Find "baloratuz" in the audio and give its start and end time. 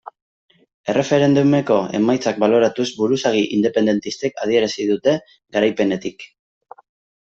2.45-2.87